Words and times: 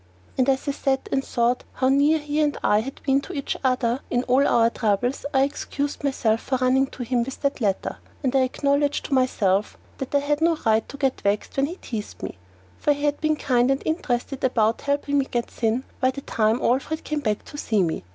And 0.35 0.49
as 0.49 0.67
I 0.67 0.71
sat 0.71 1.07
and 1.11 1.23
thought 1.23 1.63
how 1.73 1.89
near 1.89 2.17
he 2.17 2.39
and 2.41 2.57
I 2.63 2.79
had 2.79 3.03
been 3.03 3.21
to 3.21 3.33
each 3.33 3.55
other 3.63 3.99
in 4.09 4.23
all 4.23 4.47
our 4.47 4.71
troubles, 4.71 5.27
I 5.31 5.43
excused 5.43 6.03
myself 6.03 6.39
for 6.41 6.57
running 6.59 6.87
to 6.87 7.03
him 7.03 7.21
with 7.21 7.41
that 7.41 7.61
letter, 7.61 7.97
and 8.23 8.35
I 8.35 8.39
acknowledged 8.41 9.05
to 9.05 9.13
myself 9.13 9.77
that 9.99 10.15
I 10.15 10.21
had 10.21 10.41
no 10.41 10.57
right 10.65 10.89
to 10.89 10.97
get 10.97 11.21
vexed 11.21 11.55
when 11.55 11.67
he 11.67 11.75
teased 11.75 12.23
me, 12.23 12.39
for 12.79 12.93
he 12.93 13.03
had 13.03 13.21
been 13.21 13.35
kind 13.35 13.69
and 13.69 13.83
interested 13.85 14.43
about 14.43 14.81
helping 14.81 15.19
me 15.19 15.25
get 15.25 15.51
thin 15.51 15.83
by 15.99 16.09
the 16.09 16.21
time 16.21 16.59
Alfred 16.63 17.03
came 17.03 17.19
back 17.19 17.45
to 17.45 17.57
see 17.59 17.83
me. 17.83 18.03